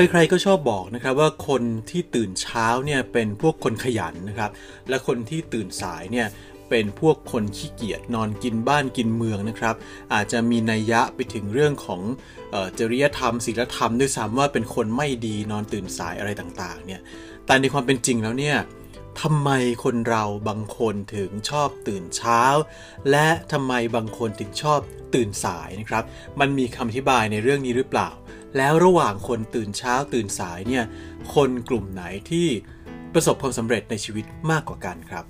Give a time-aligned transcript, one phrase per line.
[0.00, 4.50] ใครๆก็ชอบบอกนะครับว่าคนที่ตื่นเช้าเนี่ยเป็นพวกคนขยันนะครับ
[4.88, 6.26] และคนที่ตื่นสายเนี่ย
[6.70, 9.74] เป็นพวกคนขี้เกียจนอนกินบ้านกินเมืองนะครับ
[10.14, 12.00] อาจจะมีนัยยะไปถึงเรื่องของ
[12.54, 17.00] ออจริยธรรมศีลธรรมด้วยซ้ำว่าเป็นคนไม่ดีนอนตื่นสายอะไรต่างๆเนี่ย
[17.46, 18.56] แต่ในความเป็นจริงแล้วเนี่ย
[19.20, 19.50] ทำไม
[19.84, 22.42] คนเราบางคนถึงชอบตื่นเช้า
[23.10, 24.80] และทำไมบางคนถึงชอบ
[25.14, 26.04] ตื่นสายนะครับ
[26.40, 28.10] มันมีคำอธิบายในเรื่องนี้หรือเปล่า
[28.56, 30.84] แล้วระหว่างคนตื่นเช้าตื่นสายเนี่ย
[31.34, 32.48] คนกลุ่มไหนที่
[33.12, 35.24] ประสบความสำเร็จในชีวิตมากกว่ากันครับ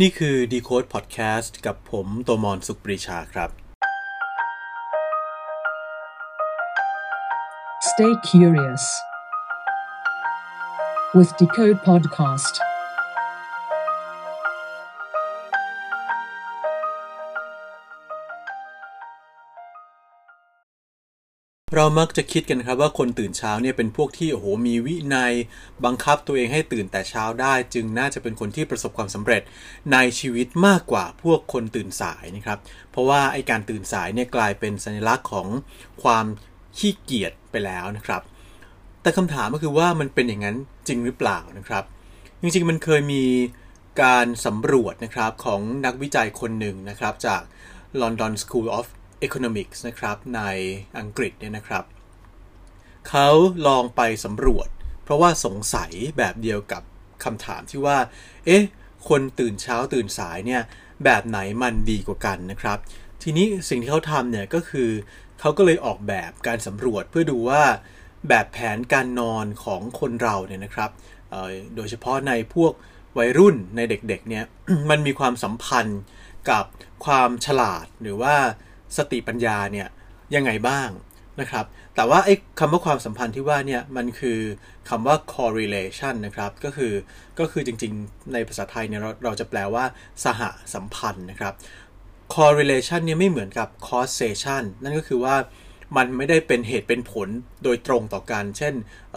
[0.00, 3.50] นี่คือ Decode Podcast กับผมโตมอนสุขปรีชาครับ
[7.90, 8.84] Stay curious
[11.16, 12.67] with Decode Podcast.
[21.80, 25.32] เรามักจะคิดกันครับว่าคนตื่นเช้าเนี่ยเป็นพวกที่โอ้โหมีวินัย
[25.84, 29.42] บังคับตัวเองให้ตื่นแต่เช้าได้ จึงน่าจะเป็นคนที่ประสบความสำเร็จ
[29.92, 32.58] ในชีวิตมากกว่าพวกคนตื่นสายนะครับ
[32.90, 35.48] เพราะว่าไอการตื่นสายเนี่ยกลายเป็นสัญลักษณ์ของ
[36.02, 36.26] ความ
[36.78, 38.22] ขี้เกียจไปแล้วนะครับ
[39.02, 40.56] แต่คำถามก็คือว่ามันเป็นอย่างนั้น
[40.88, 41.84] จริงหรือเปล่านะครับ
[42.40, 43.24] จริงๆมันเคยมี
[44.02, 47.42] การสำรวจนะครับของนักวิจัยคนหนึ่งนะครับจาก
[48.00, 48.86] London School of
[49.26, 50.42] Economics นะครับใน
[50.98, 51.84] อังกฤษเนี่ยนะครับ
[53.08, 53.28] เขา
[53.66, 54.68] ลองไปสำรวจ
[55.04, 56.82] เพราะว่าสงสัยแบบเดียวกับ
[57.24, 57.98] คำถามที่ว่า
[58.46, 58.62] เอ๊ะ
[59.08, 60.62] คนตื่นเช้าตื่นสายเนี่ย
[61.04, 62.78] แบบไหนมันดีกว่ากันนะครับ
[63.22, 64.90] ทีนี้สิ่งที่เขาทำเนี่ยก็คือ
[65.40, 67.62] เขาก็เลยออกแบบการสำรวจเพื่อดูว่า
[68.28, 70.90] แบบแผนการนอนของคนเราเนี่ยนะครับ
[71.76, 72.72] โดยเฉพาะในพวก
[73.18, 74.44] วัยรุ่นในเด็กๆเนี่ย
[74.90, 76.00] มันมีความสัมพันธ์
[76.50, 76.64] กับ
[77.04, 78.36] ความฉลาดหรือว่า
[78.96, 79.88] สติปัญญาเนี่ย
[80.34, 80.88] ยังไงบ้าง
[81.40, 84.40] นะครับ แต่ว่าไอ้คำว่าความสัมพันธ์ที่ว่าเนี่ยมันคือ
[84.88, 86.92] คำว่า correlation นะครับก็คือ
[87.38, 89.84] ก็คือจริงๆ ในภาษาไทยเนี่ยเราเราจะแปลว่า
[90.24, 90.42] สห
[90.74, 91.54] สัมพันธ์นะครับ
[92.34, 95.36] correlation เนี่ยไม่เหมือนกับ causation นั่นก็คือว่า
[95.96, 97.28] มันไม่ได้เป็นเหตุเป็นผล
[97.64, 98.74] โดยตรงต่อกัน เช่น
[99.12, 99.16] เ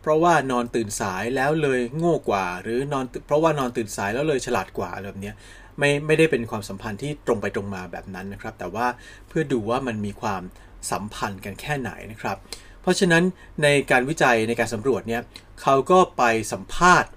[0.00, 5.32] เพราะว่านอนตื่นสายแล้วเลยโง่กว่า หรือนอนเพราะว่านอนตื่นสายแล้วเลยฉลาดกว่าแบบนี้
[5.78, 8.86] ไม่ไม่ได้เป็นความสัมพันธ์ที่ตรงไปตรงมาแบบนั้นนะครับ แต่ว่า
[9.28, 10.42] เพื่อดูว่ามันมีความ
[10.90, 12.36] สัมพันธ์กันแค่ไหนนะครับ
[12.80, 13.22] เพราะฉะนั้น
[13.62, 15.22] ในการวิจัยในการสำรวจเนี่ย
[15.62, 16.22] เขาก็ไป
[16.52, 17.10] สัมภาษณ์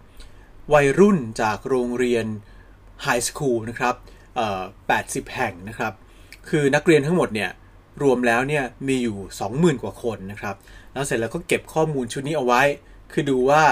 [0.73, 2.25] วัยรุ่นจากโรงเรียน
[3.03, 3.95] ไฮสคูลนะครับ
[4.65, 5.93] 80 แห่งนะครับ
[6.49, 7.51] คือนักเรียนทั้งหมดเนี่ย
[8.03, 9.17] รวมแล้วเนี่ยมีอยู่
[9.51, 10.55] 20,000 กว่าคนนะครับ
[10.93, 12.61] แล้วเสร็จแล้วก็เก็บข้อมูลชุดนี้เอาไว้
[13.11, 13.63] คือดูว่า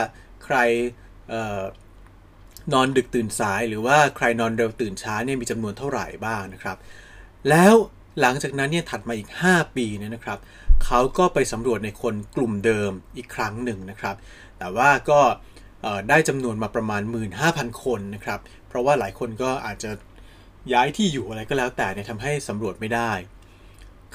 [0.45, 0.57] ใคร
[2.74, 6.78] นอนดึกตื่นสายหรือว่าใครนอนเร็วตื่นช้าเนี่ยมีจำนวนเท่าไหร่บ้างนะครับ
[7.50, 7.74] แล้ว
[8.22, 10.40] หลังจากนั้นเนี่ยถัดมาอีก 5 ปีเนี่ยนะครับ
[10.85, 14.16] เขาก็ไปสำรวจในคนกลุ่มเดิมอีกครั้งหนึ่งนะครับ
[14.59, 15.22] แต่ว่าก็
[16.09, 17.01] ได้จำนวนมาประมาณ
[17.41, 19.91] 15,000 คนนะครับ เพราะว่าหลายคนก็อาจจะ
[20.74, 23.12] ย้ายที่อยู่อะไรก็แล้วแต่เนี่ยทำให้สำรวจไม่ได้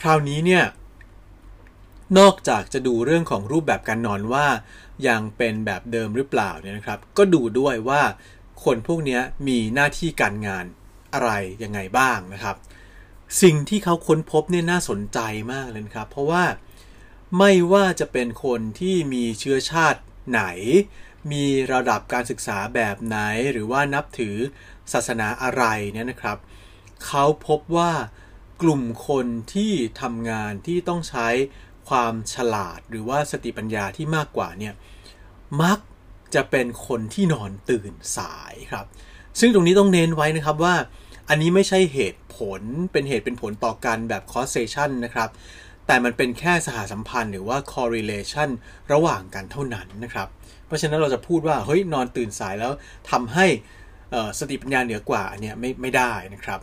[0.01, 0.65] คราวนี้เนี่ย
[2.19, 4.47] นอกจากจะดูเรื่องของรูปแบบการนอนว่า
[5.09, 8.03] ยังเป็นแบบเดิมหรือเปล่าเนี่ยนะครับ ก็ดูด้วยว่า
[8.65, 10.65] คนพวกนี้มีหน้าที่การงาน
[11.13, 11.31] อะไร
[11.63, 12.57] ยังไงบ้างนะครับ
[13.43, 15.19] สิ่งที่เขาค้นพบเนี่ยน่าสนใจ
[15.53, 16.45] มากเลยครับ เพราะว่า
[17.39, 20.43] ไม่ว่าจะเป็นคนที่มีเชื้อชาติไหน
[21.33, 23.19] มีระดับการศึกษาแบบไหน
[23.53, 24.37] หรือว่านับถือ
[24.93, 26.39] ศาสนาอะไรเนี่ยนะครับ
[27.07, 27.93] เขาพบว่า
[28.63, 31.29] กลุ่มคนที่ทำงานที่ต้องใช้
[31.89, 34.75] ความฉลาดหรือว่าสติปัญญาที่มากกว่าเนี่ย
[35.63, 35.79] มัก
[36.35, 38.87] จะเป็นคนที่นอนตื่นสายครับ
[39.41, 40.75] ซึ่งตรงนี้ต้องเน้นไว้นะครับว่า
[41.29, 42.61] อันนี้ไม่ใช่เหตุผล
[42.93, 45.31] เป็นเหตุเป็นผลต่อกันแบบ causation นะครับ
[45.87, 48.49] แต่มันเป็นแค่สหสัมพันธ์หรือว่า correlation
[48.93, 50.29] ระหว่างกันเท่านั้นนะครับ
[50.67, 52.73] เพราะฉะนั้นเราจะพูดว่าเฮ้ยนอนตื่นสายแล้ว
[53.11, 53.47] ทำให้
[54.39, 56.61] สติปัญญาเหนือกว่าอันเนี้ยไม่ไม่ได้นะครับ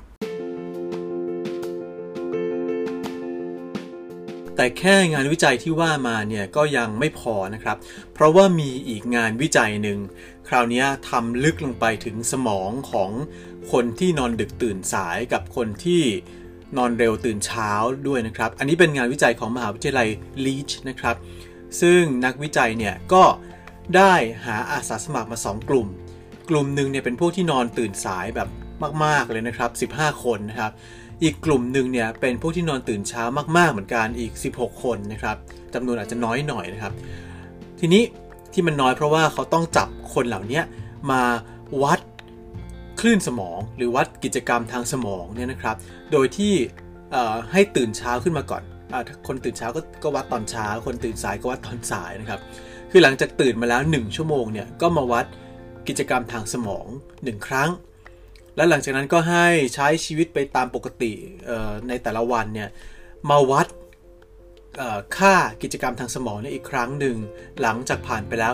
[4.55, 7.77] แต่แค่งานวิจัยที่ว่ามาเนี่ยก็ยังไม่พอนะครับ
[8.13, 9.99] เพราะว่ามีอีกงานวิจัยหนึ่ง
[10.47, 13.11] คราวนี้ทำลึกลงไปถึงสมองของ
[13.71, 16.03] คนที่นอนดึกตื่นสายกับคนที่
[16.77, 17.71] นอนเร็วตื่นเช้า
[18.07, 20.07] ด้วยนะครับ อันนี้เป็นงานวิจัยของมหาวิทยาลัย
[20.45, 21.15] ลีชนะครับ
[21.81, 23.23] ซึ่งนักวิจัยเนี่ยก็
[23.95, 24.13] ได้
[24.45, 25.87] หาอาสาสมัครมา 2 กลุ่ม
[26.49, 28.49] กลุ่มหนึ่งเนี่ยเป็นพวกที่นอนตื่นสายแบบ
[29.03, 30.71] มาก ๆ เลยนะครับ 15 คนนะครับ
[31.23, 33.23] อีกกลุ่มหนึ่งเนี่ยเป็นพวกที่นอนตื่นเช้า
[33.57, 35.37] มากๆเหมือนกันอีก 16 คนนะครับ
[35.73, 36.93] จำนวนอาจจะน้อยหน่อยนะครับ
[37.79, 38.03] ทีนี้
[38.53, 40.61] ที่มันน้อยเพราะว่าเขาต้องจับคนเหล่านี้
[41.11, 41.23] มา
[41.83, 41.99] วัด
[42.99, 45.75] คลื่นสมอง หรือวัดกิจกรรมทางสมองเนี่ยนะครับ
[46.11, 46.53] โดยที่
[47.51, 48.63] ให้ตื่นเช้าขึ้นมาก่อน
[48.93, 48.95] อ
[49.27, 52.39] คนตื่นเช้าก็ก็วัดตอนเช้า คนตื่นสายก็วัดตอนสายนะครับ
[52.91, 55.25] คือหลังจากตื่นมาแล้ว 1 ชั่วโมงเนี่ยก็มาวัด
[55.87, 56.85] กิจกรรมทางสมอง
[57.15, 57.69] 1 ครั้ง
[58.55, 61.11] และหลังจากนั้นก็ให้ใช้ชีวิตไปตามปกติ
[61.87, 62.69] ในแต่ละวันเนี่ย
[63.29, 63.67] มาวัด
[65.17, 67.17] ค่ากิจกรรมทางสมองเนี่ยอีกครั้งหนึ่ง
[67.61, 68.53] หลังจากผ่านไปแล้ว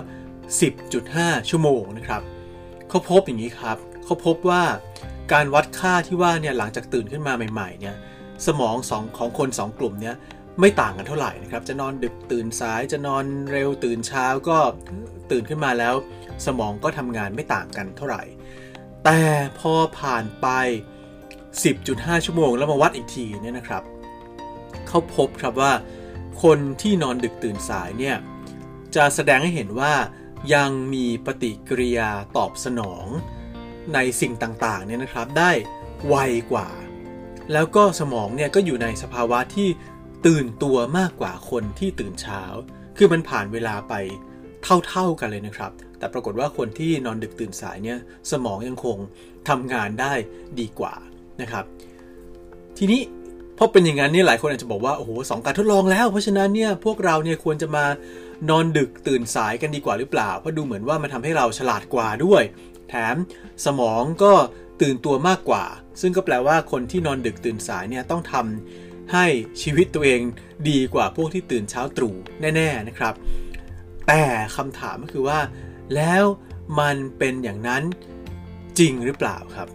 [0.74, 2.22] 10.5 ชั่วโมงนะครับ
[2.90, 4.64] เขาพบอย่างนี้ครับเขาพบว่า
[5.34, 7.96] การวัดค่าที่ว่าเนี่ยหลังจากตื่นขึ้นมาใหม่ๆเนี่ย
[8.48, 10.16] สมองสองของคน 2 กลุ่มเนี่ย
[10.60, 14.58] ไม่ต่างกันเท่าไหร่นะครับ จะนอนดึกตื่นสายจะนอนเร็วตื่นเช้าก็
[15.32, 15.96] ตื่นขึ้นมาแล้ว
[16.46, 18.24] สมองก็ทำงานไม่ต่างกันเท่าไหร่
[19.06, 19.22] แต่
[19.60, 20.48] พอผ่านไป
[21.44, 23.84] 10.5 ชั่วโมงแล้วมาวัดอีกทีเนี่ยนะครับ
[24.88, 25.74] เขาพบครับว่า
[26.44, 28.18] คนที่นอนดึกตื่นสายเนี่ย
[28.96, 29.94] จะแสดงให้เห็นว่า
[30.54, 33.06] ยังมีปฏิกิริยาตอบสนอง
[33.94, 35.52] ในสิ่งต่างๆเนี่ยนะครับได้
[36.08, 36.16] ไว
[36.52, 36.70] กว่า
[37.54, 39.70] แล้วก็สมองเนี่ยก็อยู่ในสภาวะที่
[40.26, 42.42] ตื่นตัวมากกว่าคนที่ตื่นเช้า
[42.98, 43.94] คือมันผ่านเวลาไป
[44.88, 45.72] เท่าๆกันเลยนะครับ
[46.02, 47.98] แต่ปรากฏว่าคนที่นอนดึกตื่นสายเนี่ย
[48.32, 48.98] สมองยังคง
[49.50, 50.14] ทำงานได้
[50.60, 50.94] ดีกว่า
[51.42, 51.66] นะครับ
[52.78, 53.02] ทีนี้
[53.58, 57.86] พอเป็นอย่างนั้นเนี่ยหลายคนอาจจะบอกว่าโอ้โหสองการทดลองแล้ว เพราะฉะนั้นเนี่ยพวกเราเนี่ยควรจะมา
[58.50, 62.44] นอนดึกตื่นสายกันดีกว่าหรือเปล่าเพราะดูเหมือนว่ามันทาให้เราฉลาดกว่าด้วย
[62.90, 63.16] แถม
[63.66, 64.34] สมองก็
[64.82, 65.66] ตื่นตัวมากกว่า
[66.02, 69.26] ซึ่งก็แปลว่าคนที่นอนดึกตื่นสายเนี่ยต้องทำให้
[69.62, 70.22] ชีวิตตัวเอง
[70.70, 73.14] ดีกว่าพวกที่ตื่นเช้าตรู่แน่ ๆนะครับ
[74.08, 74.22] แต่
[74.56, 75.40] คำถามก็คือว่า
[75.96, 76.24] แล้ว
[76.80, 77.84] มันเป็นอย่างนั้น
[78.80, 79.68] จริงหรือเปล่าครับ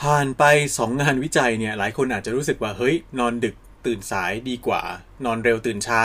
[0.00, 3.54] ผ่านไป 2 งานวิจัยเนี่ยหลายคนอาจจะรู้สึกว่าเฮ้ย นอนดึก
[3.86, 4.82] ตื่นสายดีกว่า
[5.24, 6.02] นอนเร็วตื่นเช้า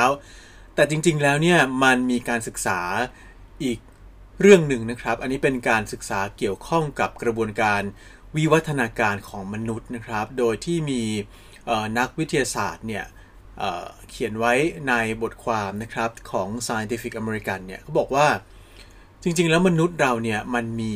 [0.76, 2.80] แต่จริงๆแล้วเนี่ยมันมีการศึกษา
[3.64, 3.80] อีก
[4.42, 7.82] เรื่องหนึ่งนะครับ อันนี้เป็นการศึกษาเกี่ยวข้องกับกระบวนการ
[8.36, 11.04] วิวัฒนาการของมนุษย์นะครับ โดยที่มี
[11.98, 14.54] นักวิทยาศาสตร์เนี่ยเเขียนไว้
[14.88, 18.28] ในบทความนะครับของ Scientific American เนี่ยเขาบอกว่า
[19.24, 20.96] จริงๆ แล้วมนุษย์เราเนี่ยมันมี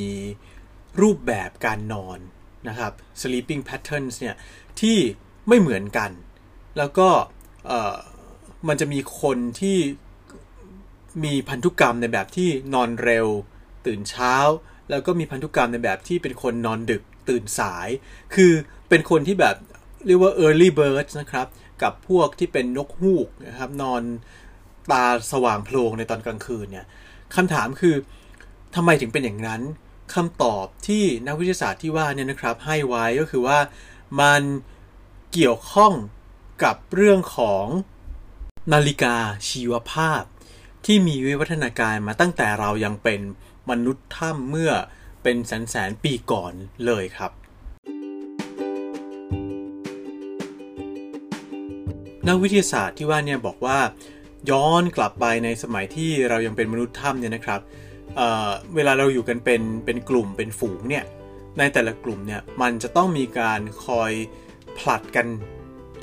[1.01, 2.19] รูปแบบการนอน
[2.68, 4.36] นะครับ sleeping patterns เนี่ย
[4.81, 4.98] ที่
[5.48, 6.12] ไม่เหมือนกัน
[6.77, 7.09] แล้วก็
[8.68, 9.77] มันจะมีคนที่
[11.24, 13.27] มีพันธุกรรมในแบบที่นอนเร็ว
[13.86, 14.36] ตื่นเช้า
[14.89, 17.89] แล้วก็มีพันธุกรรมในแบบที่เป็นคนนอนดึกตื่นสาย
[18.36, 18.51] คือ
[18.89, 19.56] เป็นคนที่แบบ
[20.05, 21.47] เรียกว่า early birds นะครับ
[21.81, 24.03] กับพวกที่เป็นนกฮูกนะครับ นอน
[24.91, 26.85] ตาสว่างโพลงในตอนกลางคืนเนี่ย
[27.35, 27.95] คำถามคือ
[28.75, 29.61] ทำไมถึงเป็นอย่างนั้น
[30.15, 33.59] คำตอบที่นักวิทยาศาสตร์ที่ว่าเนี่ยนะครับ ให้ไว้ก็คือว่า
[34.21, 34.41] มัน
[35.33, 35.94] เกี่ยวข้อง
[36.63, 37.65] กับเรื่องของ
[38.73, 39.15] นาฬิกา
[39.49, 40.23] ชีวภาพ
[40.85, 43.21] ที่มีวิวัฒนาการมาตั้งแต่เรายังเป็น
[43.69, 44.71] มนุษย์ถ้ำเมื่อ
[45.23, 46.53] เป็นแสนแสนปีก่อน
[46.85, 47.31] เลยครับ
[52.27, 53.77] นักวิทยาศาสตร์ที่ว่าเนี่ยบอกว่า
[54.51, 57.59] ย้อนกลับไปในสมัยที่เรายังเป็นมนุษย์ถ้ำเนี่ยนะครับ
[58.15, 61.06] เเวลาเราอยู่กันเป็นเป็นกลุ่มเป็นฝูงเนี่ย
[61.57, 64.12] ในแต่ละกลุ่มเนี่ยมันจะต้องมีการคอย
[64.77, 65.27] ผลัดกัน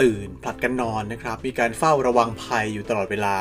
[0.00, 3.36] ตื่นผลัดกันนอนนะครับ มีการเฝ้าระวังภัยอยู่ตลอดเวลา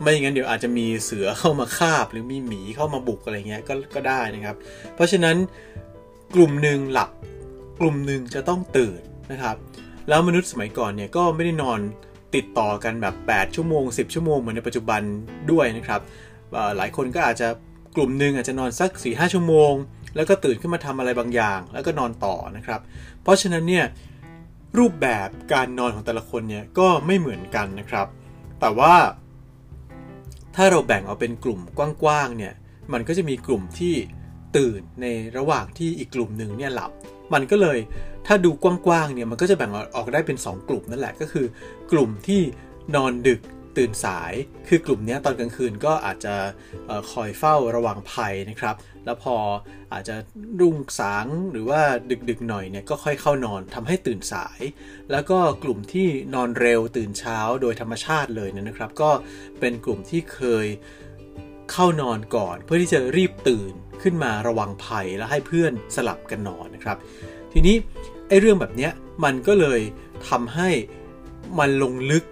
[0.00, 4.56] ไม่อย่างนั้นเดี๋ยวอาจจะมีเสือเข้ามาคาบ หรือมีหมีเข้ามาบุกอะไรเงี้ยก็ก็ได้นะครับ
[4.94, 5.36] เพราะฉะนั้น
[6.34, 7.10] กลุ่มหนึ่งหลับ
[7.80, 9.00] กลุ่มหนึ่งจะต้องตื่น
[9.32, 9.56] นะครับ
[10.08, 11.80] แล้วมนุษย์สมัยก่อนเนี่ยก็ไม่ได้นอน
[12.34, 15.00] ติดต่อกันแบบ 8 ชั่วโมง 10 ชั่วโมงเหมือนในปัจจุบัน
[15.50, 16.00] ด้วยนะครับ
[16.76, 17.48] หลายคนก็อาจจะ
[17.96, 19.72] กลุ่มหนึ่งอาจจะนอนสัก 4 5 ชั่วโมง
[20.16, 22.80] แล้วก็ตื่นขึ้นมาทำอะไรบางอย่าง แล้วก็นอนต่อนะครับ
[23.22, 23.84] เพราะฉะนั้นเนี่ย
[24.78, 28.06] รูปแบบการนอนของแต่ละคนเนี่ยก็ไม่เหมือนกันนะครับ
[28.60, 28.94] แต่ว่า
[30.56, 32.54] ถ้าเราแบ่งเอาเป็นกลุ่มกว้างๆเนี่ย
[32.92, 33.94] มันก็จะมีกลุ่มที่
[34.56, 35.06] ตื่นใน
[35.36, 36.90] ระหว่างที่อีกกลุ่มหนึ่งเนี่ยหลับ
[37.32, 37.78] มันก็เลย
[38.28, 41.46] ถ้าดูกว้างๆเนี่ยมันก็จะแบ่งออกได้เป็น 2 กลุ่มนั่นแหละก็คือ
[41.92, 42.40] กลุ่มที่
[42.94, 43.40] นอนดึก
[43.78, 44.32] ตื่นสาย
[44.68, 46.34] คือกลุ่มนี้ตอนกลางคืนก็อาจจะ
[47.12, 49.36] คอยเฝ้าระวังภัยนะครับ แล้วพอ
[49.92, 50.16] อาจจะ
[50.60, 51.80] รุ่งสางหรือว่า
[52.28, 54.60] ดึกๆหน่อยเนี่ยก็ค่อยเข้านอนทำให้ตื่นสาย
[55.12, 59.10] แล้วก็กลุ่มที่นอนเร็วตื่นเช้าโดยธรรมชาติเลยนะครับ ก็
[59.60, 60.66] เป็นกลุ่มที่เคย
[61.72, 66.96] เข้านอนก่อน เพื่อที่จะรีบตื่นขึ้นมาระวังภัยแล้วให้เพื่อนสลับกันนอนนะครับ
[67.52, 67.76] ทีนี้
[68.28, 68.92] ไอ้เรื่องแบบเนี้ย
[69.24, 69.80] มันก็เลย
[70.28, 70.70] ทำให้
[71.58, 72.24] มันลงลึก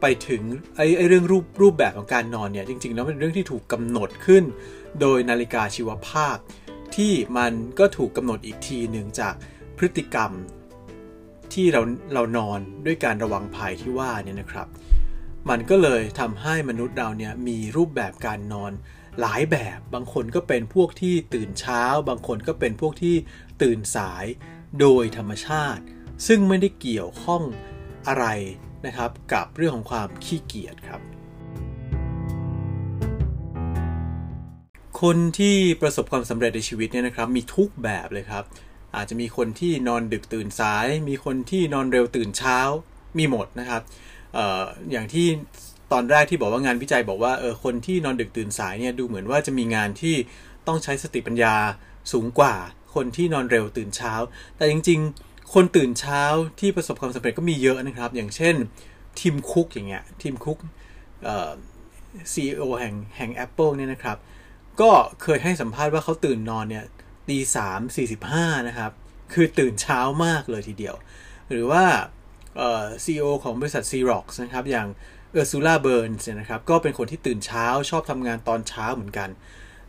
[0.00, 0.42] ไปถึง
[0.76, 4.44] ไอ้ไอเรื่องรูปรูปแบบของการนอนเนี่ยจริงๆแล้วเป็นเรื่องที่ถูกกำหนดขึ้น
[5.00, 6.36] โดยนาฬิกาชีวภาพ
[6.96, 9.34] ที่มันก็ถูกกำหนดอีกทีหนึ่งจาก
[9.78, 10.30] พฤติกรรม
[11.52, 11.82] ที่เรา
[12.14, 14.68] เรานอนด้วยการระวังภัยที่ว่าเนี่ยนะครับ
[15.48, 18.72] มันก็เลยทำให้มนุษย์เราเนี่ยมีรูปแบบการนอน
[19.20, 23.16] หลายแบบ บางคนก็เป็นพวกที่ตื่นเช้า บางคนก็เป็นพวกที่
[23.62, 24.24] ตื่นสาย
[24.80, 25.82] โดยธรรมชาติ
[26.26, 27.42] ซึ่งไม่ได้เกี่ยวข้อง
[28.08, 28.26] อะไร
[28.86, 31.00] นะครับกับเรื่องของความขี้เกียจครับ
[35.00, 38.44] คนที่ประสบความสำเร็จในชีวิตเนี่ยนะครับมีทุกแบบเลยครับ
[38.96, 42.58] อาจจะมีคนที่นอนดึกตื่นสาย มีคนที่นอนเร็วตื่นเช้า
[43.18, 43.82] มีหมดนะครับ
[44.36, 45.26] อออย่างที่
[45.92, 50.16] ตอนแรกที่บอกว่างานวิจัยบอกว่าเออคนที่นอนดึกตื่นสายเนี่ยดูเหมือนว่าจะมีงานที่
[50.66, 51.54] ต้องใช้สติปัญญา
[52.12, 52.54] สูงกว่า
[52.94, 54.14] คนที่นอนเร็วตื่นเช้า
[54.56, 56.22] แต่จริง ๆ คนตื่นเช้า
[56.60, 58.54] ที่ประสบความสำเร็จก็มีเยอะนะครับ อย่างเช่น
[59.20, 60.58] Tim Cook อย่างเงี้ย Tim Cook
[62.32, 64.16] ซีอีโอแห่งแห่ง Apple เนี่ยนะครับ
[64.80, 64.90] ก็
[65.22, 66.84] เคยให้สัมภาษณ์ว่าเขาตื่นนอนเนี่ย
[67.28, 68.92] ตีสามสี่สิบห้านะครับ
[69.32, 70.96] คือตื่นเช้ามากเลยทีเดียว
[71.50, 71.84] หรือว่า
[73.04, 74.88] ซีอีโอของบริษัท Xerox นะครับ อย่าง
[75.32, 79.28] Ursula Burns นะครับ ก็เป็นคนที่ตื่นเช้าชอบทำงานตอนเช้าเหมือนกัน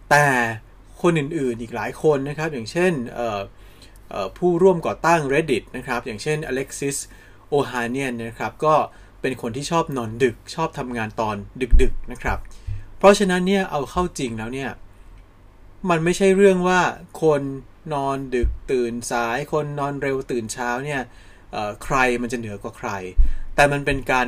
[0.09, 0.25] แต่
[1.01, 2.93] คนอื่นๆ อีกหลายคนนะครับ อย่างเช่น
[4.37, 6.97] ผู้ร่วมก่อตั้ง Reddit นะครับ อย่างเช่น Alexis
[7.53, 8.75] Ohanian นะครับ ก็
[9.21, 11.35] เป็นคนที่ชอบนอนดึก ชอบทำงานตอน
[11.81, 12.37] ดึกๆ นะครับ
[12.97, 14.69] เพราะฉะนั้นเนี่ย เอาเข้าจริงแล้วเนี่ย
[15.89, 16.81] มันไม่ใช่เรื่องว่า
[17.21, 17.41] คน
[17.93, 21.01] นอนดึกตื่นสาย คนนอนเร็วตื่นเช้าเนี่ย
[21.83, 22.89] ใครมันจะเหนือกว่าใคร
[23.55, 24.27] แต่มันเป็นการ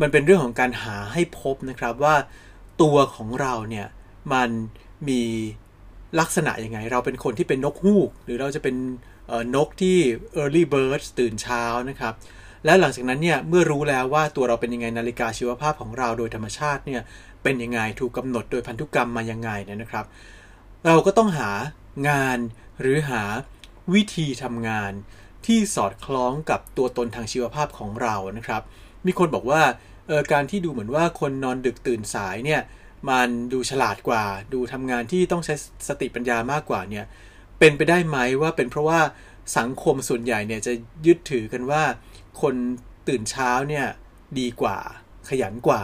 [0.00, 2.16] มันเป็นเรื่องของการหาให้พบนะครับว่า
[2.82, 3.86] ตัวของเราเนี่ย
[4.32, 4.50] มัน
[5.08, 5.22] มี
[6.20, 8.76] ลักษณะยังไง เราเป็นคนที่เป็นนกฮูก หรือเราจะเป็น
[9.56, 9.96] นกที่
[10.40, 12.14] early bird ตื่นเช้านะครับ
[12.64, 17.00] และหลังจากนั้นเนี่ยเมื่อรู้แล้วว่าตัวเราเป็นยังไงนาฬิกาชีวภาพของเราโดยธรรมชาติเนี่ย
[17.42, 20.04] เป็นยังไงถูกกำหนดโดยพันธุกรรมมายังไงเนี่ยนะครับ
[20.86, 21.50] เราก็ต้องหา
[22.08, 22.38] งาน
[22.80, 23.22] หรือหา
[23.94, 24.92] วิธีทำงาน
[25.46, 28.62] ที่สอดคล้องกับตัวตนทางชีวภาพของเรานะครับ
[29.06, 29.62] มีคนบอกว่า
[30.32, 32.60] การที่ดูเหมือนว่าคนนอนดึกตื่นสายเนี่ย
[33.10, 35.54] มันดูฉลาดกว่า ดูทำงานที่ต้องใช้
[35.88, 37.04] สติปัญญามากกว่าเนี่ย
[37.58, 39.00] เป็นไปได้ไหมว่าเป็นเพราะว่า
[39.58, 40.72] สังคมส่วนใหญ่เนี่ยจะ
[41.06, 41.82] ยึดถือกันว่า
[42.42, 42.54] คน
[43.08, 43.86] ตื่นเช้าเนี่ย
[44.38, 44.78] ดีกว่า
[45.28, 45.82] ขยันกว่า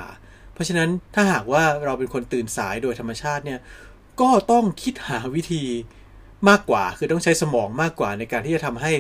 [0.53, 3.61] เพราะฉะนั้นถ้าหากว่าเราเป็นคนตื่นสายโดยธรรมชาติเนี่ย
[4.21, 5.65] ก็ต้องคิดหาวิธี
[6.49, 8.93] มากกว่า คือต้องใช้สมองมากกว่าในการที่จะทำให้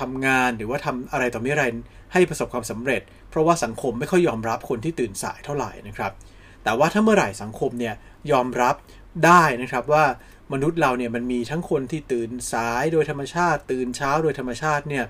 [0.00, 1.64] ทำงานหรือว่าทำอะไรต่อไม่อะไร
[2.12, 6.12] ให้ประสบความสำเร็จ เพราะว่าสังคมไม่ค่อยยอมรับคนที่ตื่นสายเท่าไหร่นะครับ
[6.64, 7.94] แต่ว่าถ้าเมื่อไหร่สังคมเนี่ย
[8.30, 8.74] ยอมรับ
[9.24, 10.04] ได้นะครับว่า
[10.52, 15.04] มนุษย์เราเนี่ยมันมีทั้งคนที่ตื่นสายโดยธรรมชาติ ตื่นเช้าโดยธรรมชาติเนี่ย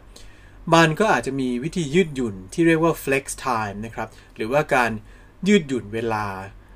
[0.74, 4.90] มันก็อาจจะมีวิธียืดหยุ่นที่เรียกว่า flex time นะครับหรือว่าการ
[5.48, 6.26] ยืดหยุ่นเวลา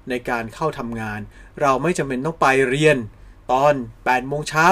[0.08, 1.20] ในการเข้าทำงาน
[1.60, 2.96] เราไม่จำเป็นต้องไปเรียน
[3.52, 4.66] ตอน8โมงเช้า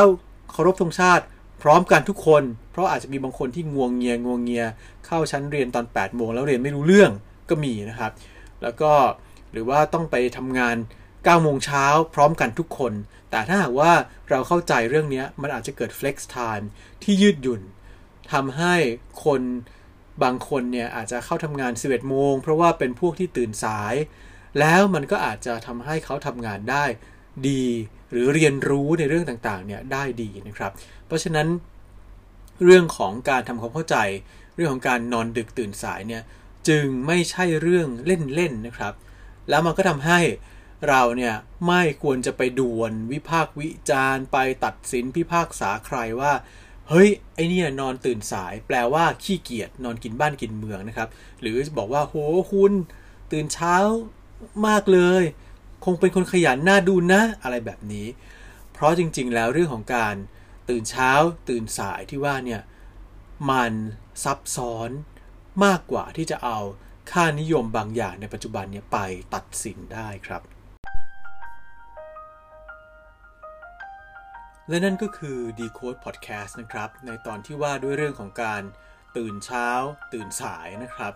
[0.53, 1.25] เคารพธงชาติ
[1.63, 4.65] พร้อมกันทุกคน เพราะอาจจะมีบางคนที่งวงเงียงวงเงีย
[5.07, 7.11] เข้าชั้นเรียนตอน8โมงแล้วเรียนไม่รู้เรื่อง
[7.51, 8.13] ก็มีนะครับ
[8.63, 8.93] แล้วก็
[9.53, 10.76] หรือว่าต้องไปทำงาน
[11.11, 11.85] 9โมงเช้า
[12.15, 12.93] พร้อมกันทุกคน
[13.31, 13.93] แต่ถ้าหากว่า
[14.31, 16.65] เราเข้าใจเรื่องนี้มันอาจจะเกิด flex time
[17.03, 17.62] ที่ยืดหยุ่น
[18.33, 18.75] ทำให้
[19.25, 19.43] คน
[20.23, 23.95] บางคนเนี่ยอาจจะเข้าทำงาน 11 โมง เพราะว่าเป็นพวกที่ตื่นสาย
[24.61, 26.85] แล้วมันก็อาจจะทำให้เขาทำงานได้
[27.49, 27.65] ดี
[28.11, 30.73] หรือเรียนรู้ในเรื่องต่างๆเนี่ยได้ดีนะครับ
[31.07, 31.49] เพราะฉะนั้น
[32.65, 33.97] เรื่องของการทำความเข้าใจ
[34.55, 36.23] เรื่องของการนอนดึกตื่นสายเนี่ย
[36.69, 38.95] จึงไม่ใช่เรื่องเล่นๆนะครับ
[39.49, 40.21] แล้วมันก็ทำให้
[40.88, 41.35] เราเนี่ย
[41.67, 46.33] ไม่ควรจะไปด่วนวิพากษ์วิจารณ์ไปตัดสินพิพากษาใครว่า
[46.88, 51.09] เฮ้ย ไอเนี่ยนอนตื่นสาย แปลว่าขี้เกียจนอนกินบ้านกินเมืองนะครับ
[51.41, 52.17] หรือบอกว่าโห
[52.53, 52.73] คุณ
[53.33, 53.76] ตื่นเช้า
[54.67, 55.23] มากเลย
[55.85, 58.07] คงเป็นคนขยันน่าดูนะอะไรแบบนี้
[58.73, 60.15] เพราะจริงๆ แล้วเรื่องของการ
[60.69, 61.11] ตื่นเช้า
[61.49, 62.62] ตื่นสายที่ว่าเนี่ย
[63.50, 63.73] มัน
[64.25, 64.91] ซับซ้อน
[65.65, 66.59] มากกว่าที่จะเอา
[67.13, 68.99] ค่านิยมบางอย่างในปัจจุบันเนี่ยไป
[69.35, 70.43] ตัดสินได้ครับ
[74.69, 78.63] และนั่นก็คือ Decode Podcast นะครับ ในตอนที่ว่าด้วยเรื่องของการ
[79.17, 79.69] ตื่นเช้า
[80.13, 81.15] ตื่นสายนะครับ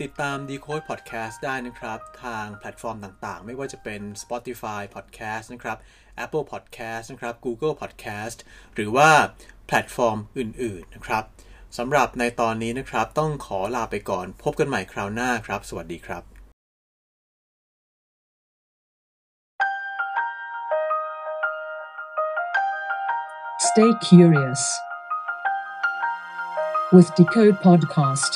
[0.00, 5.78] ติดตาม Decode Podcast ได้นะครับ ทางแพลตฟอร์มต่างๆ ไม่ว่าจะเป็น Spotify Podcast นะครับ
[6.24, 8.38] Apple Podcast นะครับ Google Podcast
[8.74, 9.10] หรือว่า
[9.66, 11.24] แพลตฟอร์มอื่น ๆ นะครับ
[11.78, 16.24] สำหรับในตอนนี้นะครับ ต้องขอลาไปก่อน พบกันใหม่คราวหน้าครับ สวัสดีครับ
[23.68, 24.62] Stay curious
[26.92, 28.32] with Decode Podcast.